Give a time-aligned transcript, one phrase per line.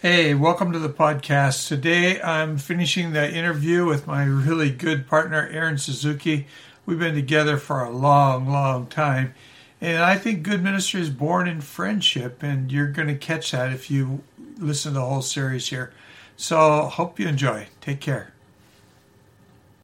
[0.00, 1.66] Hey, welcome to the podcast.
[1.66, 6.46] Today I'm finishing the interview with my really good partner, Aaron Suzuki.
[6.86, 9.34] We've been together for a long, long time.
[9.80, 13.72] And I think good ministry is born in friendship, and you're going to catch that
[13.72, 14.22] if you
[14.58, 15.92] listen to the whole series here.
[16.36, 17.66] So, hope you enjoy.
[17.80, 18.32] Take care.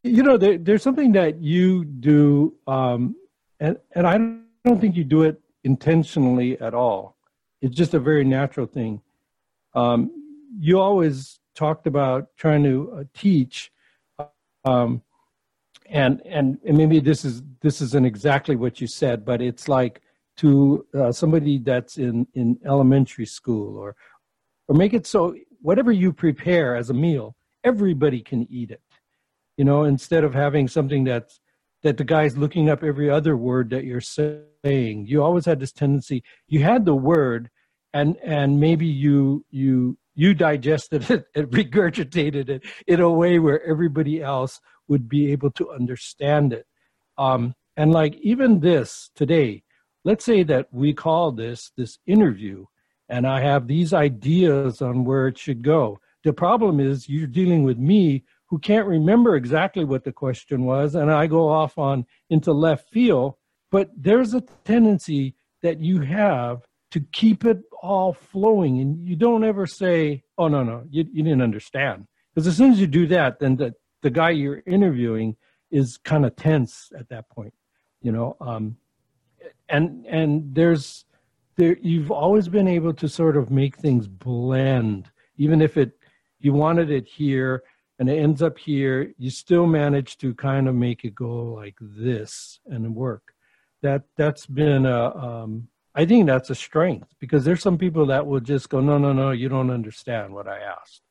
[0.01, 3.17] You know, there, there's something that you do, um,
[3.59, 4.17] and, and I
[4.63, 7.17] don't think you do it intentionally at all.
[7.61, 9.01] It's just a very natural thing
[9.75, 10.11] um,
[10.59, 13.71] you always talked about trying to uh, teach,
[14.63, 15.01] um,
[15.87, 20.01] and, and and maybe this is this isn't exactly what you said, but it's like
[20.37, 23.95] to uh, somebody that's in in elementary school, or
[24.67, 28.81] or make it so whatever you prepare as a meal, everybody can eat it.
[29.57, 31.39] You know, instead of having something that's
[31.85, 35.05] that the guy's looking up every other word that you're saying.
[35.05, 36.23] You always had this tendency.
[36.47, 37.51] You had the word,
[37.95, 43.65] and and maybe you you you digested it and regurgitated it in a way where
[43.65, 46.67] everybody else would be able to understand it.
[47.17, 49.63] Um, and like even this today
[50.03, 52.65] let's say that we call this this interview
[53.09, 55.99] and i have these ideas on where it should go.
[56.23, 60.95] The problem is you're dealing with me who can't remember exactly what the question was
[60.95, 63.35] and i go off on into left field
[63.71, 66.61] but there's a tendency that you have
[66.95, 68.79] to keep it all flowing.
[68.79, 72.07] And you don't ever say oh no no you, you didn't understand.
[72.33, 75.35] Because as soon as you do that then the, the guy you're interviewing
[75.71, 77.53] is kind of tense at that point
[78.01, 78.77] you know um,
[79.67, 81.03] and and there's
[81.57, 85.11] there you've always been able to sort of make things blend.
[85.37, 85.91] Even if it
[86.39, 87.63] you wanted it here
[87.99, 91.75] and it ends up here you still manage to kind of make it go like
[91.81, 93.33] this and work.
[93.81, 98.27] That that's been a um, I think that's a strength because there's some people that
[98.27, 101.01] will just go, no, no, no, you don't understand what I asked,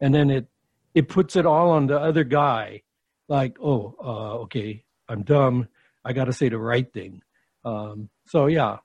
[0.00, 0.46] and then it
[0.94, 2.82] it puts it all on the other guy,
[3.28, 5.68] like, oh, uh, okay, I'm dumb.
[6.04, 7.22] I got to say the right thing.
[7.64, 8.78] Um, so yeah,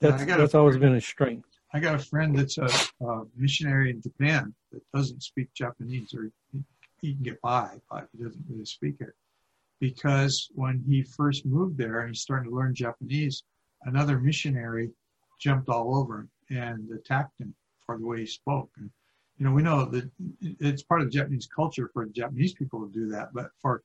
[0.00, 1.48] that's that's always been a strength.
[1.72, 2.68] I got a friend that's a,
[3.04, 6.62] a, missionary in Japan that doesn't speak Japanese, or he,
[7.00, 9.12] he can get by, but he doesn't really speak it.
[9.80, 13.42] Because when he first moved there and he's starting to learn Japanese,
[13.84, 14.90] another missionary
[15.40, 17.54] jumped all over him and attacked him
[17.86, 18.70] for the way he spoke.
[18.76, 18.90] And,
[19.38, 23.08] you know, we know that it's part of Japanese culture for Japanese people to do
[23.10, 23.82] that, but for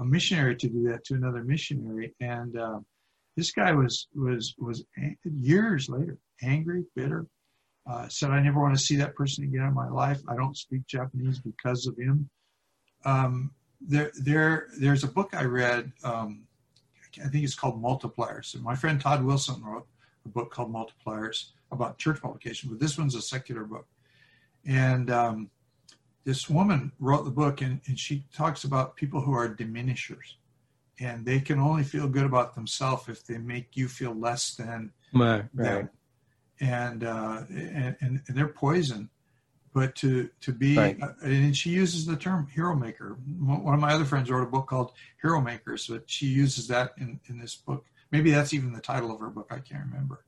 [0.00, 2.80] a missionary to do that to another missionary, and uh,
[3.36, 4.84] this guy was was was
[5.24, 7.26] years later angry, bitter.
[7.86, 10.20] Uh, said, "I never want to see that person again in my life.
[10.26, 12.28] I don't speak Japanese because of him."
[13.04, 16.42] Um, there, there, there's a book I read um,
[17.18, 18.54] I think it's called Multipliers.
[18.54, 19.86] And my friend Todd Wilson wrote
[20.24, 23.86] a book called Multipliers about church multiplication, but this one's a secular book.
[24.66, 25.50] And um,
[26.24, 30.36] this woman wrote the book, and, and she talks about people who are diminishers.
[30.98, 34.92] And they can only feel good about themselves if they make you feel less than
[35.14, 35.90] right, them.
[36.60, 39.08] And, uh, and, and they're poison
[39.72, 41.02] but to to be right.
[41.02, 43.18] uh, and she uses the term hero maker.
[43.38, 44.92] One of my other friends wrote a book called
[45.22, 47.84] hero makers but she uses that in in this book.
[48.10, 50.24] Maybe that's even the title of her book i can't remember.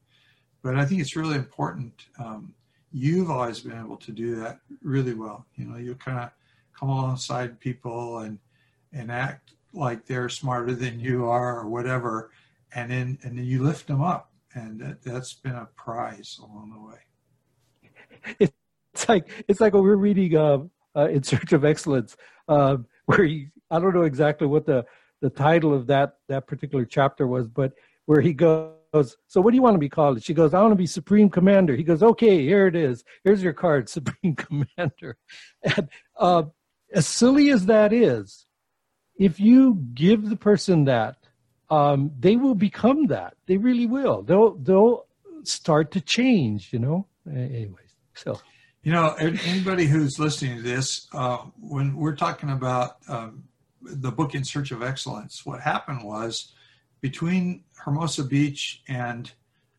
[0.63, 2.55] But i think it's really important um,
[2.93, 5.47] you've always been able to do that really well.
[5.57, 6.31] You know you kind of
[6.79, 8.39] come alongside people and
[8.93, 12.31] and act like they're smarter than you are or whatever
[12.75, 16.71] and then and then you lift them up and that, that's been a prize along
[16.71, 18.51] the way
[18.95, 20.59] it's like it's like when we're reading uh,
[20.97, 22.17] uh, in search of excellence
[22.49, 24.85] uh, where he i don't know exactly what the
[25.21, 27.73] the title of that that particular chapter was but
[28.07, 28.77] where he goes
[29.27, 30.23] so what do you want to be called?
[30.23, 31.75] She goes i want to be supreme commander.
[31.75, 33.05] He goes okay here it is.
[33.25, 35.17] Here's your card supreme commander.
[35.63, 36.45] And uh,
[36.93, 38.47] as silly as that is
[39.17, 41.17] if you give the person that
[41.71, 43.35] um, they will become that.
[43.47, 44.23] They really will.
[44.23, 45.07] They'll they'll
[45.45, 47.07] start to change you know?
[47.27, 48.39] Anyways so
[48.83, 53.45] you know, anybody who's listening to this, uh, when we're talking about um,
[53.81, 56.53] the book In Search of Excellence, what happened was
[57.01, 59.31] between Hermosa Beach and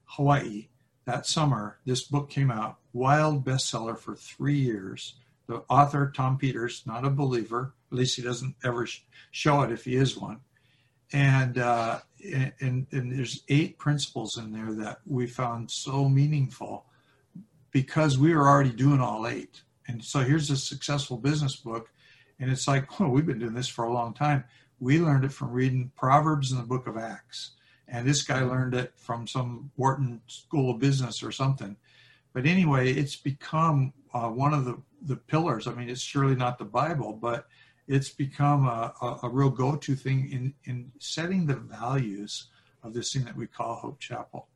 [0.06, 0.68] Hawaii
[1.06, 5.16] that summer, this book came out, wild bestseller for three years.
[5.48, 8.88] The author, Tom Peters, not a believer, at least he doesn't ever
[9.32, 10.40] show it if he is one.
[11.12, 16.86] And, uh, and, and there's eight principles in there that we found so meaningful
[17.74, 19.64] because we were already doing all eight.
[19.88, 21.90] And so here's a successful business book.
[22.40, 24.46] And it's like, oh, we've been doing this for a long time.
[24.80, 27.52] We learned it from reading Proverbs and the book of Acts.
[27.88, 31.76] And this guy learned it from some Wharton School of Business or something.
[32.32, 35.68] But anyway, it's become uh, one of the, the pillars.
[35.68, 37.48] I mean, it's surely not the Bible, but
[37.88, 42.48] it's become a, a, a real go to thing in, in setting the values
[42.82, 44.48] of this thing that we call Hope Chapel.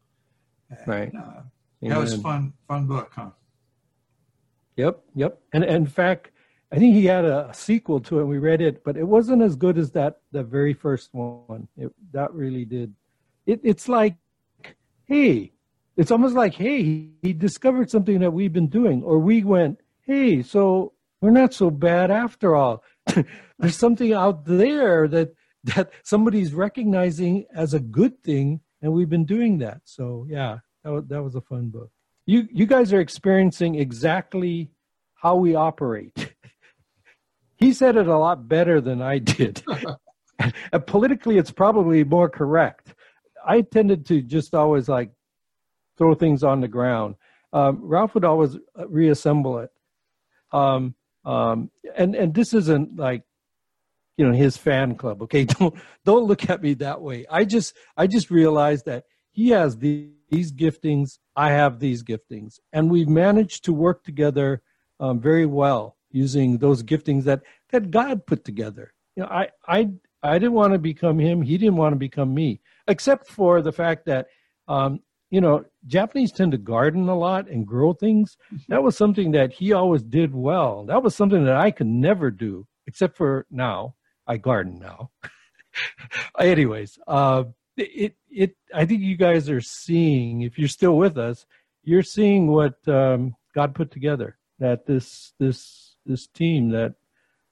[0.69, 1.11] And, right.
[1.15, 1.41] Uh,
[1.81, 3.29] that was fun, fun book, huh?
[4.75, 5.39] Yep, yep.
[5.53, 6.31] And, and, in fact,
[6.71, 8.25] I think he had a, sequel to it.
[8.25, 11.67] We read it, but it wasn't as good as that the very first one.
[11.77, 12.93] It, that really did.
[13.45, 14.15] It, it's like,
[15.05, 15.53] hey,
[15.95, 19.79] it's almost like, hey, he, he discovered something that we've been doing, or we went,
[20.01, 22.83] hey, so we're not so bad after all.
[23.59, 25.33] There's something out there that
[25.75, 29.81] that somebody's recognizing as a good thing, and we've been doing that.
[29.85, 31.91] So yeah, that was, that was a fun book.
[32.25, 34.71] You you guys are experiencing exactly
[35.15, 36.33] how we operate.
[37.57, 39.63] he said it a lot better than I did.
[40.87, 42.93] politically, it's probably more correct.
[43.45, 45.11] I tended to just always like
[45.97, 47.15] throw things on the ground.
[47.51, 48.57] Um, Ralph would always
[48.87, 49.71] reassemble it.
[50.53, 50.95] Um,
[51.25, 53.23] um, and and this isn't like
[54.15, 55.21] you know his fan club.
[55.23, 55.75] Okay, don't
[56.05, 57.25] don't look at me that way.
[57.29, 61.19] I just I just realized that he has these, these giftings.
[61.35, 64.61] I have these giftings, and we've managed to work together
[64.99, 67.41] um, very well using those giftings that
[67.71, 68.93] that God put together.
[69.15, 69.89] You know, I I
[70.23, 71.41] I didn't want to become him.
[71.41, 74.27] He didn't want to become me, except for the fact that
[74.67, 78.37] um, you know, Japanese tend to garden a lot and grow things.
[78.47, 78.63] Mm-hmm.
[78.69, 80.85] That was something that he always did well.
[80.85, 83.95] That was something that I could never do, except for now.
[84.25, 85.11] I garden now.
[86.39, 87.45] Anyways, uh,
[87.77, 90.41] it it I think you guys are seeing.
[90.41, 91.45] If you're still with us,
[91.83, 94.37] you're seeing what um, God put together.
[94.59, 96.95] That this this this team that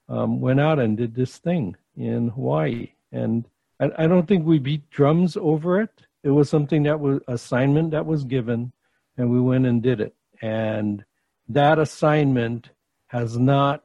[0.08, 3.46] um, went out and did this thing in Hawaii, and
[3.80, 7.92] I, I don't think we beat drums over it it was something that was assignment
[7.92, 8.72] that was given
[9.16, 11.04] and we went and did it and
[11.48, 12.70] that assignment
[13.06, 13.84] has not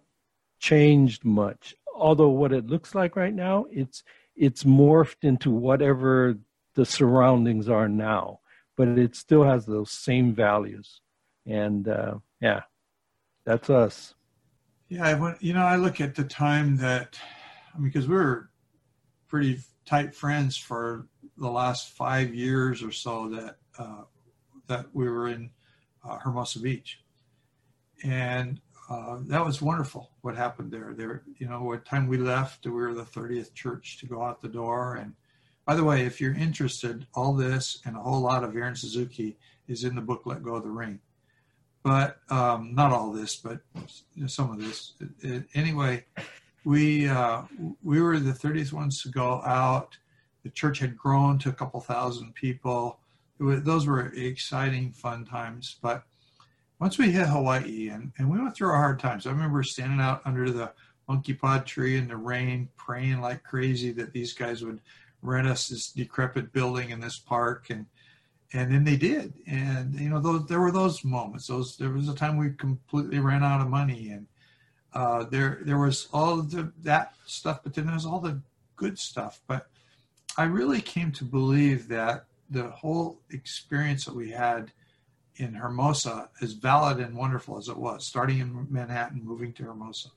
[0.60, 4.04] changed much although what it looks like right now it's
[4.42, 6.38] it's morphed into whatever
[6.76, 8.42] the surroundings are now
[8.82, 11.02] but it still has those same values.
[11.46, 12.62] And uh, yeah
[13.46, 14.16] that's us.
[14.90, 17.18] Yeah I went, you know i look at the time that
[17.74, 18.50] i mean because we are
[19.28, 21.08] pretty tight friends for
[21.38, 24.04] the last five years or so that uh,
[24.68, 25.50] that we were in
[26.04, 27.02] uh, Hermosa Beach,
[28.04, 28.60] and
[28.92, 30.12] uh, that was wonderful.
[30.22, 30.94] What happened there?
[30.96, 34.42] There, you know, what time we left, we were the 30th church to go out
[34.42, 34.96] the door.
[34.96, 35.14] And
[35.66, 39.38] by the way, if you're interested, all this and a whole lot of Aaron Suzuki
[39.68, 41.00] is in the book "Let Go of the Ring."
[41.84, 43.62] But um, not all this, but
[44.28, 44.94] some of this.
[45.00, 46.06] It, it, anyway,
[46.66, 47.44] we uh,
[47.84, 49.98] we were the 30th ones to go out
[50.44, 53.00] the church had grown to a couple thousand people.
[53.40, 55.78] Was, those were exciting, fun times.
[55.82, 56.04] But
[56.82, 59.28] once we hit Hawaii, and, and we went through our hard times.
[59.28, 60.72] I remember standing out under the
[61.08, 64.82] monkey pod tree in the rain, praying like crazy that these guys would
[65.22, 67.86] rent us this decrepit building in this park, and
[68.54, 69.32] and then they did.
[69.46, 71.46] And you know, those there were those moments.
[71.46, 74.26] Those there was a time we completely ran out of money, and
[74.96, 78.42] uh, there there was all the that stuff, but then there was all the
[78.76, 79.40] good stuff.
[79.46, 79.68] But
[80.36, 84.72] I really came to believe that the whole experience that we had
[85.36, 90.10] in Hermosa, as valid and wonderful as it was, starting in Manhattan, moving to Hermosa,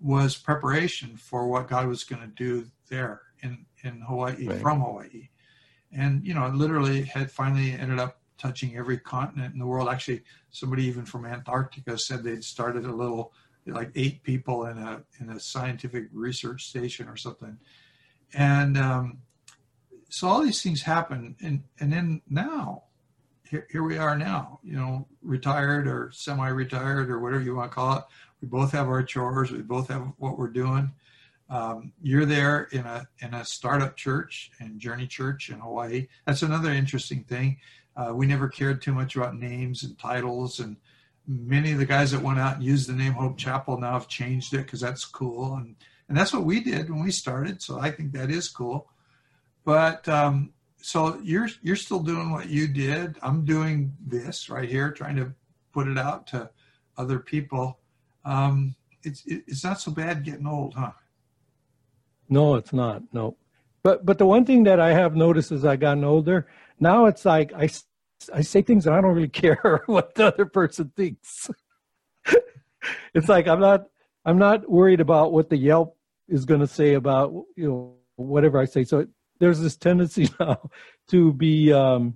[0.00, 4.60] was preparation for what God was going to do there in, in Hawaii, right.
[4.60, 5.28] from Hawaii.
[5.92, 9.88] And, you know, literally had finally ended up touching every continent in the world.
[9.88, 13.32] Actually, somebody even from Antarctica said they'd started a little,
[13.66, 17.58] like eight people in a, in a scientific research station or something.
[18.34, 19.18] And, um,
[20.12, 22.84] so all these things happen and and then now
[23.68, 27.98] here, we are now you know retired or semi-retired or whatever you want to call
[27.98, 28.04] it.
[28.40, 29.50] We both have our chores.
[29.50, 30.92] We both have what we're doing.
[31.50, 36.08] Um, you're there in a in a startup church and journey church in hawaii.
[36.26, 37.58] That's another interesting thing.
[37.94, 40.76] Uh, we never cared too much about names and titles and
[41.26, 44.08] many of the guys that went out and used the name hope chapel now have
[44.08, 45.54] changed it because that's cool.
[45.54, 45.76] And
[46.08, 47.62] and that's what we did when we started.
[47.62, 48.88] So i think that is cool.
[49.64, 53.16] But um, so you're you're still doing what you did.
[53.22, 55.32] I'm doing this right here, trying to
[55.72, 56.50] put it out to
[56.96, 57.78] other people.
[58.24, 60.92] Um, it's it's not so bad getting old, huh?
[62.28, 63.02] No, it's not.
[63.12, 63.36] No,
[63.82, 66.48] but but the one thing that I have noticed as I gotten older,
[66.80, 67.68] now it's like I
[68.32, 71.50] I say things and I don't really care what the other person thinks.
[73.14, 73.86] it's like I'm not
[74.24, 75.96] I'm not worried about what the Yelp
[76.28, 78.84] is going to say about you know whatever I say.
[78.84, 79.06] So
[79.42, 80.70] there's this tendency now
[81.08, 82.14] to be um,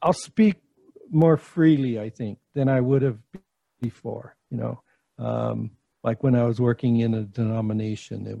[0.00, 0.56] I'll speak
[1.10, 3.18] more freely, I think, than I would have
[3.80, 4.36] before.
[4.50, 4.82] You know,
[5.18, 5.72] um,
[6.04, 8.38] like when I was working in a denomination, it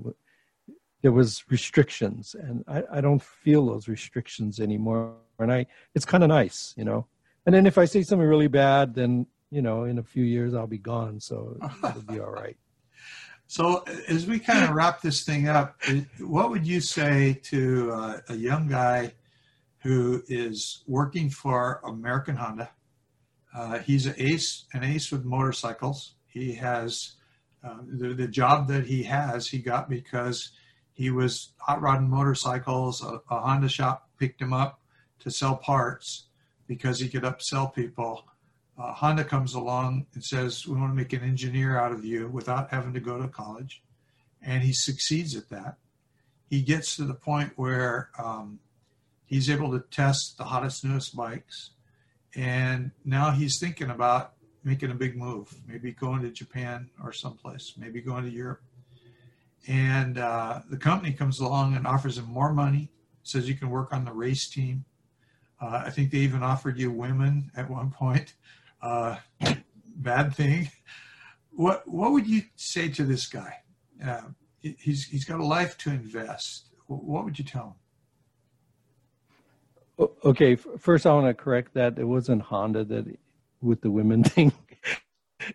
[1.02, 5.16] there was restrictions, and I, I don't feel those restrictions anymore.
[5.40, 5.66] And I,
[5.96, 7.08] it's kind of nice, you know.
[7.44, 10.54] And then if I say something really bad, then you know, in a few years
[10.54, 12.56] I'll be gone, so it'll be all right.
[13.52, 15.78] So, as we kind of wrap this thing up,
[16.20, 19.12] what would you say to uh, a young guy
[19.80, 22.70] who is working for American Honda?
[23.54, 26.14] Uh, he's an ace, an ace with motorcycles.
[26.28, 27.16] He has
[27.62, 29.48] uh, the, the job that he has.
[29.48, 30.52] He got because
[30.94, 33.04] he was hot rodding motorcycles.
[33.04, 34.80] A, a Honda shop picked him up
[35.18, 36.24] to sell parts
[36.66, 38.24] because he could upsell people
[38.78, 42.28] uh, Honda comes along and says, We want to make an engineer out of you
[42.28, 43.82] without having to go to college.
[44.40, 45.76] And he succeeds at that.
[46.48, 48.58] He gets to the point where um,
[49.26, 51.70] he's able to test the hottest, newest bikes.
[52.34, 54.32] And now he's thinking about
[54.64, 58.62] making a big move, maybe going to Japan or someplace, maybe going to Europe.
[59.68, 62.90] And uh, the company comes along and offers him more money,
[63.22, 64.84] says you can work on the race team.
[65.60, 68.34] Uh, I think they even offered you women at one point
[68.82, 69.16] uh,
[69.96, 70.70] bad thing.
[71.50, 73.58] What what would you say to this guy?
[74.04, 74.22] Uh,
[74.60, 76.68] he's he's got a life to invest.
[76.86, 77.76] What would you tell
[79.98, 80.08] him?
[80.24, 83.06] Okay, first I want to correct that it wasn't Honda that
[83.60, 84.52] with the women thing.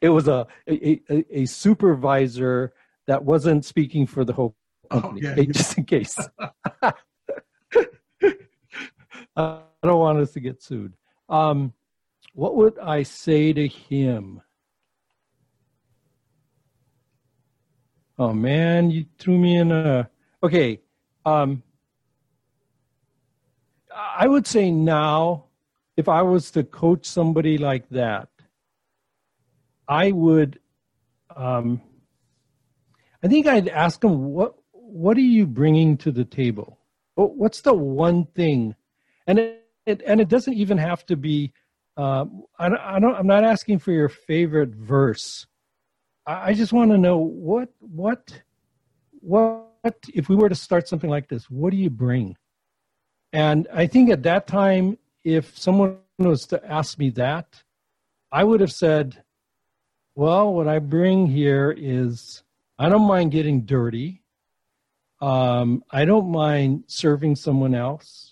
[0.01, 2.73] It was a a, a, supervisor
[3.07, 4.55] that wasn't speaking for the whole
[4.91, 5.43] company, oh, yeah.
[5.45, 6.17] just in case.
[9.35, 10.93] I don't want us to get sued.
[11.29, 11.73] Um,
[12.37, 14.41] what would I say to him?
[18.19, 20.07] Oh man, you threw me in a.
[20.43, 20.79] Okay.
[21.25, 21.63] Um,
[23.91, 25.45] I would say now,
[25.97, 28.29] if I was to coach somebody like that,
[29.87, 30.59] I would.
[31.35, 31.81] Um,
[33.23, 36.77] I think I'd ask them what What are you bringing to the table?
[37.15, 38.75] What's the one thing?
[39.25, 41.51] And it, it and it doesn't even have to be
[41.97, 42.25] uh,
[42.59, 43.15] I, I, don't.
[43.15, 45.47] I'm not asking for your favorite verse.
[46.25, 48.41] I, I just want to know what what
[49.21, 49.65] what
[50.13, 51.49] if we were to start something like this.
[51.49, 52.37] What do you bring?
[53.33, 57.63] And I think at that time, if someone was to ask me that,
[58.31, 59.23] I would have said,
[60.13, 62.43] "Well, what I bring here is
[62.77, 64.21] I don't mind getting dirty.
[65.19, 68.26] Um, I don't mind serving someone else.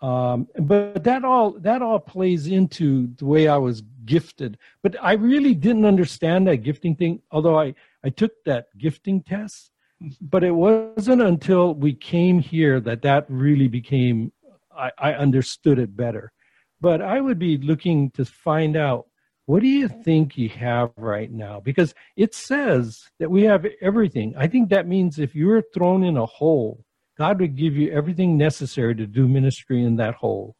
[0.00, 4.58] Um, but that all that all plays into the way I was gifted.
[4.82, 7.74] But I really didn't understand that gifting thing, although I,
[8.04, 9.72] I took that gifting test.
[10.20, 14.32] But it wasn't until we came here that that really became
[14.78, 16.32] I, I understood it better.
[16.80, 19.06] But I would be looking to find out
[19.46, 21.58] what do you think you have right now?
[21.58, 24.34] Because it says that we have everything.
[24.36, 26.84] I think that means if you're thrown in a hole
[27.18, 30.54] God would give you everything necessary to do ministry in that hole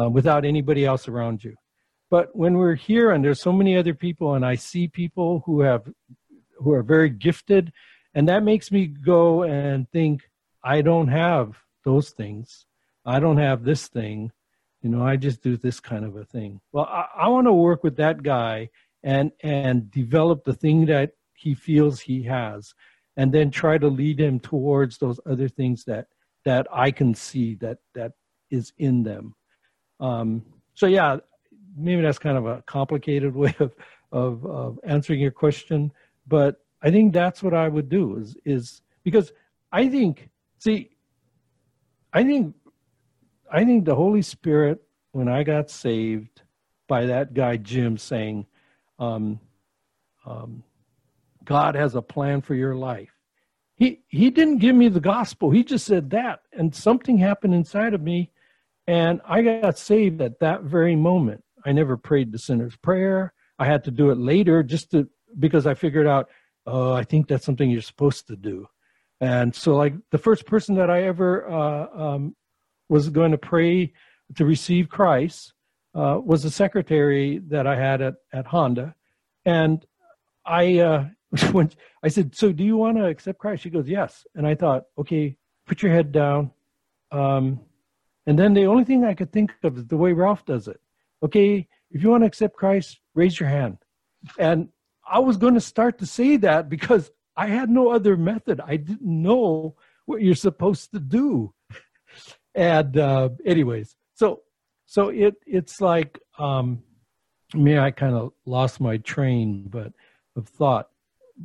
[0.00, 1.54] uh, without anybody else around you.
[2.10, 5.60] But when we're here and there's so many other people, and I see people who
[5.60, 5.90] have
[6.56, 7.72] who are very gifted,
[8.14, 10.22] and that makes me go and think,
[10.62, 12.66] I don't have those things.
[13.04, 14.32] I don't have this thing.
[14.80, 16.60] You know, I just do this kind of a thing.
[16.72, 18.70] Well, I, I want to work with that guy
[19.02, 22.74] and and develop the thing that he feels he has
[23.16, 26.06] and then try to lead him towards those other things that
[26.44, 28.12] that I can see that that
[28.50, 29.34] is in them.
[30.00, 30.44] Um,
[30.74, 31.18] so yeah,
[31.76, 33.72] maybe that's kind of a complicated way of,
[34.12, 35.92] of of answering your question,
[36.26, 39.32] but I think that's what I would do is is because
[39.72, 40.28] I think
[40.58, 40.90] see,
[42.12, 42.54] I think
[43.50, 46.42] I think the Holy Spirit when I got saved
[46.88, 48.46] by that guy Jim saying,
[48.98, 49.40] um,
[50.26, 50.64] um,
[51.44, 53.10] God has a plan for your life.
[53.76, 55.50] He he didn't give me the gospel.
[55.50, 58.30] He just said that, and something happened inside of me,
[58.86, 61.42] and I got saved at that very moment.
[61.64, 63.32] I never prayed the sinner's prayer.
[63.58, 65.08] I had to do it later, just to
[65.38, 66.28] because I figured out,
[66.66, 68.68] oh, I think that's something you're supposed to do,
[69.20, 72.36] And so, like the first person that I ever uh, um,
[72.88, 73.92] was going to pray
[74.36, 75.54] to receive Christ
[75.94, 78.94] uh, was a secretary that I had at, at Honda.
[79.44, 79.84] And
[80.44, 81.08] I, uh,
[81.52, 81.70] when
[82.02, 83.62] I said, So do you want to accept Christ?
[83.62, 84.26] She goes, Yes.
[84.34, 85.36] And I thought, Okay,
[85.66, 86.50] put your head down.
[87.10, 87.60] Um,
[88.26, 90.80] and then the only thing I could think of is the way Ralph does it.
[91.22, 93.78] Okay, if you want to accept Christ, raise your hand.
[94.38, 94.68] And
[95.06, 98.60] I was going to start to say that because I had no other method.
[98.64, 99.76] I didn't know
[100.06, 101.52] what you're supposed to do.
[102.54, 104.42] And uh, anyways, so
[104.86, 106.82] so it it's like um,
[107.52, 107.78] me.
[107.78, 109.92] I kind of lost my train, but
[110.36, 110.88] of thought.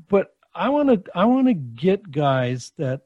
[0.10, 3.02] But I want to I want to get guys that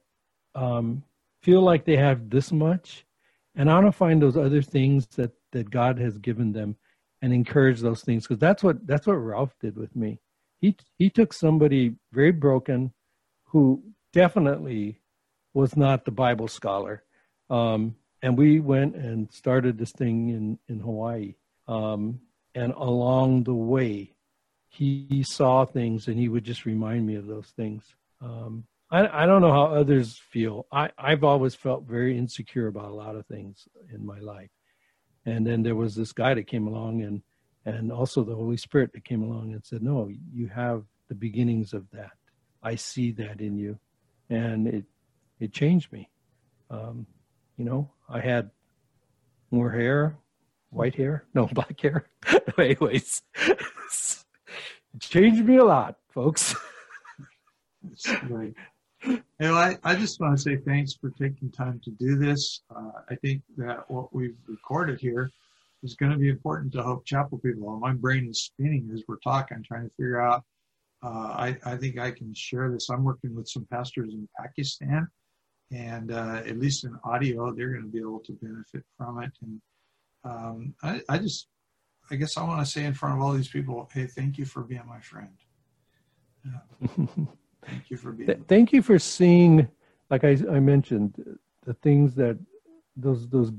[0.55, 1.03] um,
[1.41, 3.05] feel like they have this much,
[3.55, 6.75] and I want to find those other things that that God has given them,
[7.21, 10.19] and encourage those things because that's what that's what Ralph did with me.
[10.59, 12.93] He he took somebody very broken,
[13.45, 15.01] who definitely
[15.53, 17.03] was not the Bible scholar,
[17.49, 21.35] um, and we went and started this thing in in Hawaii.
[21.67, 22.19] Um,
[22.55, 24.12] and along the way,
[24.73, 27.83] he saw things, and he would just remind me of those things.
[28.21, 30.67] Um, I, I don't know how others feel.
[30.71, 34.49] I, I've always felt very insecure about a lot of things in my life.
[35.25, 37.21] And then there was this guy that came along and
[37.65, 41.73] and also the Holy Spirit that came along and said, No, you have the beginnings
[41.73, 42.11] of that.
[42.61, 43.79] I see that in you.
[44.29, 44.85] And it
[45.39, 46.09] it changed me.
[46.69, 47.07] Um,
[47.57, 48.51] you know, I had
[49.49, 50.17] more hair,
[50.69, 52.05] white hair, no black hair.
[52.57, 53.21] Anyways,
[54.99, 56.55] changed me a lot, folks.
[59.05, 62.61] You know, I, I just want to say thanks for taking time to do this.
[62.73, 65.29] Uh, I think that what we've recorded here
[65.83, 67.77] is going to be important to Hope Chapel people.
[67.77, 70.43] My brain is spinning as we're talking, trying to figure out.
[71.03, 72.89] Uh, I, I think I can share this.
[72.89, 75.09] I'm working with some pastors in Pakistan,
[75.69, 79.31] and uh, at least in audio, they're going to be able to benefit from it.
[79.41, 79.61] And
[80.23, 81.47] um, I, I just,
[82.13, 84.45] I guess I want to say in front of all these people, hey, thank you
[84.45, 85.35] for being my friend.
[87.65, 88.27] Thank you for being.
[88.27, 89.67] Th- thank you for seeing,
[90.09, 92.37] like I, I mentioned, the things that
[92.97, 93.53] those those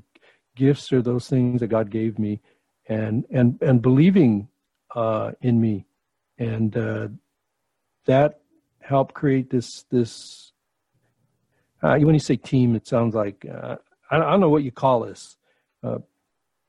[0.54, 2.42] gifts or those things that God gave me,
[2.86, 4.48] and and and believing
[4.94, 5.86] uh, in me,
[6.38, 7.08] and uh,
[8.04, 8.40] that
[8.82, 10.52] helped create this this.
[11.82, 13.76] Uh, when you say team, it sounds like uh,
[14.10, 15.38] I, I, don't know what you call this.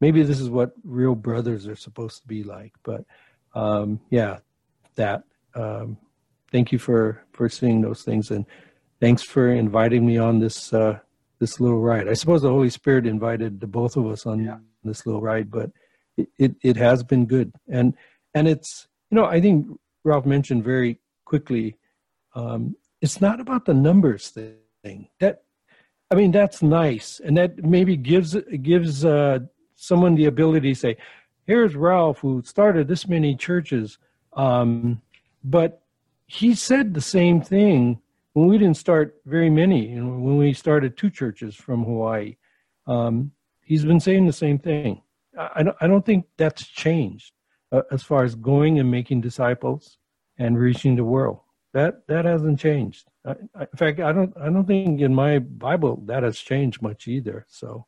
[0.02, 3.06] Maybe this is what real brothers are supposed to be like, but
[3.54, 4.40] um, yeah,
[4.96, 5.24] that.
[5.54, 5.98] Um,
[6.52, 8.46] thank you for for seeing those things and
[9.00, 11.00] thanks for inviting me on this uh,
[11.40, 12.08] this little ride.
[12.08, 14.58] I suppose the Holy Spirit invited the both of us on yeah.
[14.84, 15.72] this little ride, but
[16.18, 17.94] it, it, it has been good and
[18.34, 19.68] and it's you know I think
[20.04, 21.78] Ralph mentioned very quickly
[22.36, 24.30] um, it's not about the numbers
[24.84, 25.44] thing that
[26.12, 29.40] I mean that's nice and that maybe gives gives uh,
[29.76, 30.98] someone the ability to say
[31.46, 33.98] here's Ralph who started this many churches
[34.34, 35.02] um,
[35.44, 35.82] but
[36.28, 38.02] he said the same thing
[38.34, 42.36] when we didn't start very many, you know, when we started two churches from Hawaii.
[42.86, 43.32] Um,
[43.64, 45.02] he's been saying the same thing.
[45.38, 47.32] I, don't, I don't think that's changed
[47.72, 49.98] uh, as far as going and making disciples
[50.38, 51.40] and reaching the world.
[51.74, 53.08] That that hasn't changed.
[53.26, 56.82] I, I, in fact, I don't I don't think in my Bible that has changed
[56.82, 57.46] much either.
[57.50, 57.86] So,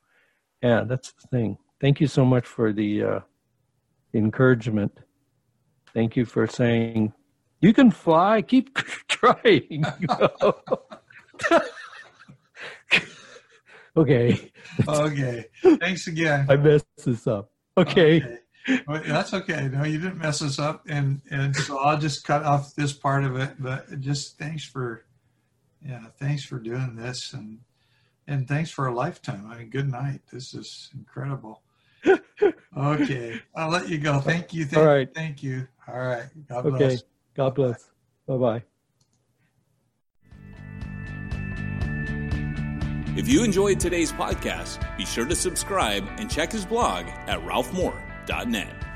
[0.61, 1.57] yeah, that's the thing.
[1.79, 3.19] Thank you so much for the uh,
[4.13, 4.99] encouragement.
[5.93, 7.13] Thank you for saying
[7.61, 8.41] you can fly.
[8.41, 8.75] Keep
[9.07, 9.85] trying.
[13.97, 14.51] okay.
[14.87, 15.45] Okay.
[15.63, 16.47] Thanks again.
[16.49, 17.51] I messed this up.
[17.77, 18.23] Okay.
[18.23, 18.37] okay.
[18.87, 19.69] Well, that's okay.
[19.71, 23.23] No, you didn't mess us up, and and so I'll just cut off this part
[23.23, 23.53] of it.
[23.59, 25.05] But just thanks for,
[25.85, 27.59] yeah, thanks for doing this, and
[28.27, 29.49] and thanks for a lifetime.
[29.49, 30.21] I mean, good night.
[30.33, 31.61] This is incredible.
[32.77, 34.19] Okay, I'll let you go.
[34.19, 34.65] Thank you.
[34.65, 35.09] Thank, All right.
[35.13, 35.67] Thank you.
[35.87, 36.25] All right.
[36.47, 36.93] God bless.
[36.93, 37.01] Okay.
[37.35, 37.89] God bless.
[38.27, 38.63] Bye bye.
[43.17, 48.86] If you enjoyed today's podcast, be sure to subscribe and check his blog at ralphmoore.net.